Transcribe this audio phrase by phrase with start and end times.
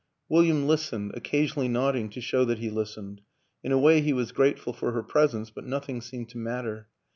[0.27, 3.21] William listened, occasionally nodding to show that he listened;
[3.63, 6.87] in a way he was grateful for her presence, but nothing seemed to matter